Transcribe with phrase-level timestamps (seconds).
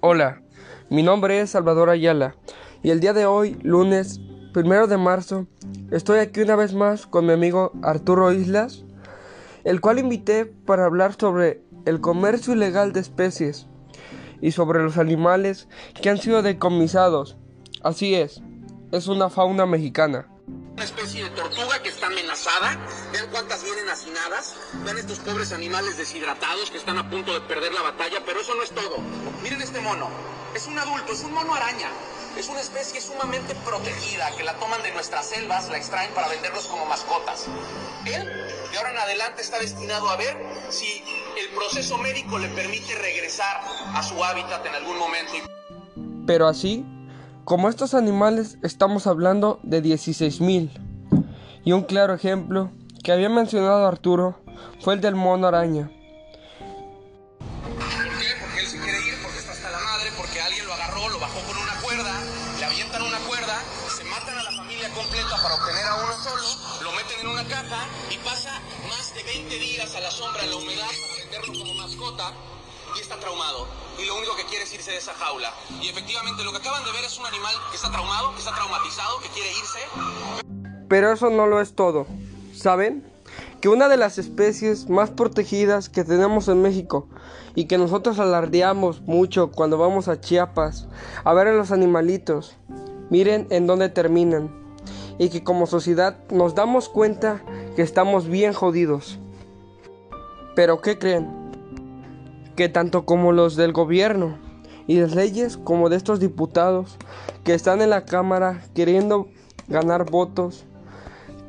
[0.00, 0.42] Hola,
[0.90, 2.36] mi nombre es Salvador Ayala
[2.84, 4.20] y el día de hoy, lunes
[4.52, 5.48] primero de marzo,
[5.90, 8.84] estoy aquí una vez más con mi amigo Arturo Islas,
[9.64, 13.66] el cual invité para hablar sobre el comercio ilegal de especies
[14.40, 15.68] y sobre los animales
[16.00, 17.36] que han sido decomisados.
[17.82, 18.40] Así es,
[18.92, 20.28] es una fauna mexicana.
[21.18, 22.78] Especie de tortuga que está amenazada.
[23.12, 24.54] Vean cuántas vienen hacinadas.
[24.84, 28.22] Vean estos pobres animales deshidratados que están a punto de perder la batalla.
[28.24, 28.98] Pero eso no es todo.
[29.42, 30.08] Miren este mono.
[30.54, 31.88] Es un adulto, es un mono araña.
[32.36, 36.68] Es una especie sumamente protegida que la toman de nuestras selvas, la extraen para venderlos
[36.68, 37.46] como mascotas.
[38.06, 38.24] Él,
[38.70, 40.36] de ahora en adelante, está destinado a ver
[40.70, 41.02] si
[41.36, 43.60] el proceso médico le permite regresar
[43.92, 45.32] a su hábitat en algún momento.
[46.28, 46.84] Pero así,
[47.44, 50.87] como estos animales, estamos hablando de 16.000.
[51.64, 52.70] Y un claro ejemplo
[53.02, 54.40] que había mencionado Arturo
[54.80, 55.90] fue el del mono araña.
[57.62, 58.26] ¿Por qué?
[58.40, 61.18] Porque él se quiere ir, porque está hasta la madre, porque alguien lo agarró, lo
[61.18, 62.14] bajó con una cuerda,
[62.58, 63.60] le avientan una cuerda,
[63.96, 67.44] se matan a la familia completa para obtener a uno solo, lo meten en una
[67.44, 71.52] caja y pasa más de 20 días a la sombra, en la humedad, para venderlo
[71.58, 72.32] como mascota
[72.96, 73.68] y está traumado.
[73.98, 75.52] Y lo único que quiere es irse de esa jaula.
[75.82, 78.54] Y efectivamente lo que acaban de ver es un animal que está traumado, que está
[78.54, 80.47] traumatizado, que quiere irse.
[80.88, 82.06] Pero eso no lo es todo.
[82.54, 83.04] ¿Saben?
[83.60, 87.08] Que una de las especies más protegidas que tenemos en México
[87.54, 90.88] y que nosotros alardeamos mucho cuando vamos a Chiapas
[91.24, 92.56] a ver a los animalitos,
[93.10, 94.50] miren en dónde terminan.
[95.18, 97.42] Y que como sociedad nos damos cuenta
[97.74, 99.18] que estamos bien jodidos.
[100.54, 101.28] Pero ¿qué creen?
[102.56, 104.38] Que tanto como los del gobierno
[104.86, 106.96] y de leyes como de estos diputados
[107.44, 109.28] que están en la Cámara queriendo
[109.68, 110.64] ganar votos,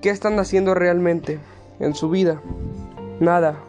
[0.02, 1.40] ¿qué están haciendo realmente
[1.80, 2.42] en su vida?
[3.20, 3.60] Nada.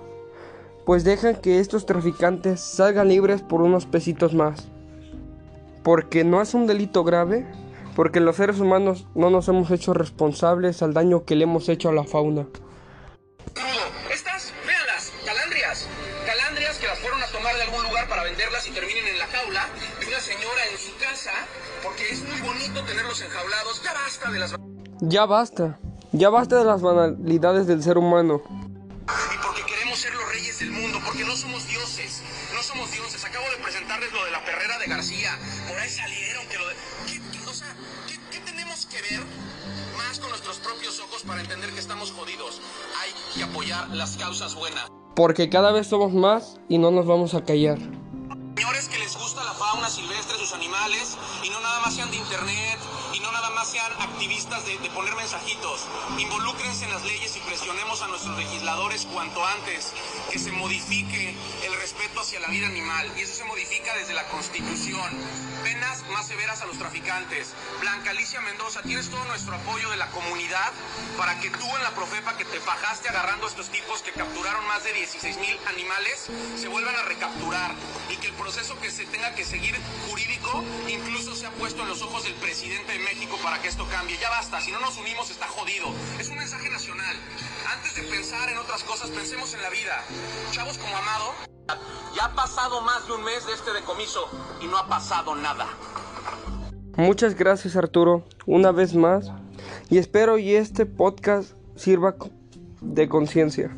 [0.87, 4.69] Pues dejan que estos traficantes salgan libres por unos pesitos más.
[5.83, 7.47] Porque no es un delito grave,
[7.97, 11.89] porque los seres humanos no nos hemos hecho responsables al daño que le hemos hecho
[11.89, 12.47] a la fauna.
[14.13, 15.87] Estas, véanlas, calandrias.
[16.27, 19.27] Calandrias que las fueron a tomar de algún lugar para venderlas y terminen en la
[19.27, 19.67] jaula
[20.01, 21.33] de una señora en su casa,
[21.83, 23.83] porque es muy bonito tenerlos enjaulados.
[23.83, 24.55] Ya basta de las...
[25.01, 25.79] Ya basta.
[26.13, 28.43] Ya basta de las banalidades del ser humano.
[28.49, 32.23] Y porque queremos ser los reyes del mundo, porque no somos dioses.
[32.55, 33.25] No somos dioses.
[33.25, 35.39] Acabo de presentarles lo de la perrera de García.
[35.69, 36.75] Por ahí salieron que lo de...
[37.07, 37.75] ¿Qué, qué- o sea,
[38.09, 39.21] ¿qué, qué tenemos que ver
[39.97, 42.61] más con nuestros propios ojos para entender que estamos jodidos?
[43.03, 44.87] Hay que apoyar las causas buenas.
[45.15, 47.79] Porque cada vez somos más y no nos vamos a callar.
[48.57, 52.17] Señores que les gusta la fauna silvestre, sus animales, y no nada más sean de
[52.19, 52.79] internet,
[53.13, 55.87] y no nada más sean activistas de, de poner mensajitos.
[56.19, 59.93] Involúcrense en las leyes y presionemos a nuestros legisladores cuanto antes
[60.31, 61.35] que se modifique
[61.65, 63.11] el respeto hacia la vida animal.
[63.17, 65.11] Y eso se modifica desde la Constitución.
[65.65, 67.55] Penas más severas a los traficantes.
[67.81, 70.73] Blanca Alicia Mendoza, tienes todo nuestro apoyo de la comunidad
[71.17, 74.67] para que tú en la Profepa que te fajaste agarrando a estos tipos que capturaron
[74.67, 77.75] más de 16 mil animales, se vuelvan a recapturar
[78.09, 79.77] y que el proceso que se tenga que seguir
[80.09, 83.87] jurídico incluso se ha puesto en los ojos del presidente de México para que esto
[83.89, 84.17] cambie.
[84.19, 85.89] Ya basta, si no nos unimos está jodido.
[86.19, 87.17] Es un mensaje nacional.
[87.73, 90.05] Antes de pensar en otras cosas, pensemos en la vida.
[90.53, 91.35] Chavos como Amado,
[92.17, 94.29] ya ha pasado más de un mes de este decomiso
[94.61, 95.67] y no ha pasado nada.
[96.97, 99.31] Muchas gracias Arturo, una vez más,
[99.89, 102.17] y espero y este podcast sirva
[102.81, 103.75] de conciencia.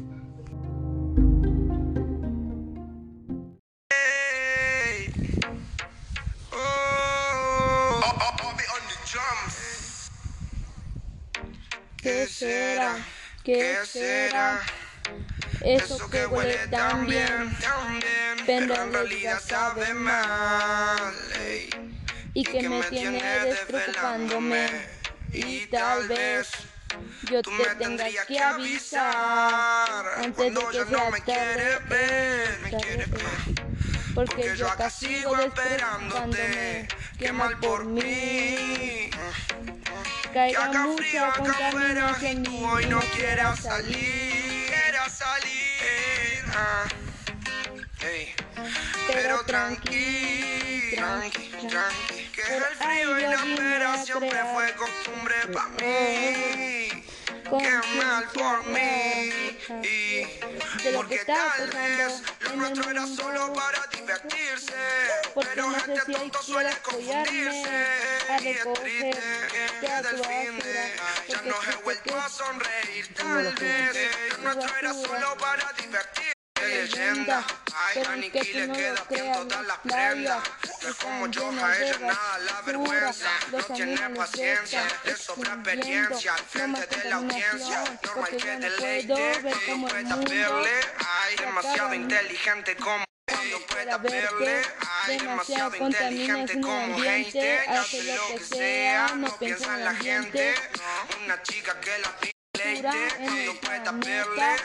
[13.42, 14.62] ¿Qué será?
[15.60, 17.56] Eso que huele tan bien,
[18.46, 21.14] pero en realidad sabe mal.
[22.34, 24.68] Y que me tiene despreocupándome.
[25.32, 26.50] Y tal vez
[27.22, 31.20] yo te tenga que avisar antes de que sea tarde.
[32.70, 33.06] tarde,
[34.14, 36.88] Porque yo acá sigo despreocupándome.
[37.18, 38.81] Qué mal por mí.
[40.32, 44.66] Caiga mucha contaminación en mí y no quiera salir.
[44.66, 46.44] quiera salir.
[46.54, 46.84] ah,
[48.00, 48.34] ey.
[49.08, 52.30] Pero tranqui, tranqui, tranqui.
[52.32, 57.01] Que el frío y la espera siempre fue costumbre para mí.
[57.58, 59.58] Qué mal por mí.
[59.82, 60.24] Y
[60.94, 64.72] porque tal vez lo nuestro era solo para divertirse.
[65.34, 67.86] Pero este hay tonto suele confundirse.
[68.40, 69.22] Y es triste
[69.80, 70.92] que del fin de
[71.28, 73.14] ya no he vuelto a sonreír.
[73.14, 76.31] Tal vez lo nuestro era solo para divertirse.
[76.68, 77.44] Leyenda.
[77.94, 80.42] Pero que tú no lo creas, todas las prendas.
[80.86, 83.30] Es como yo, a ella nada la vergüenza.
[83.50, 87.84] No tiene paciencia, le sobra experiencia al frente de la audiencia.
[88.04, 90.70] Normal que te leite, no puedas verle.
[90.98, 94.62] Ay, demasiado inteligente como cuando pueda verle,
[95.04, 100.54] ay, demasiado inteligente como gente, hace lo que sea, no piensa en la gente,
[101.24, 102.14] una chica que la
[102.64, 104.56] leite, cuando pueda verle,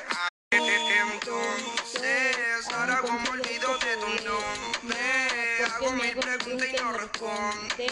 [1.28, 7.92] entonces, ahora como olvido de tu nombre, hago mil preguntas y no responde.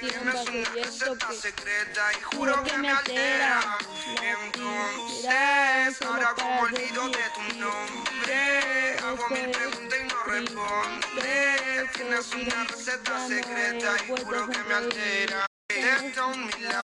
[0.00, 3.78] Tienes una receta secreta y juro que me altera.
[4.22, 11.88] Entonces, ahora como olvido de tu nombre, hago mil preguntas y no responde.
[11.94, 15.46] Tienes una receta secreta y juro que me altera.
[15.68, 16.82] Desde un milagro,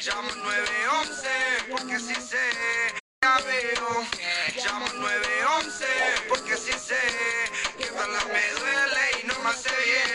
[0.00, 1.28] llamo 911
[1.70, 3.02] porque si sé.
[3.22, 4.06] Llamo
[6.92, 10.12] sé, que me duele y no me hace bien.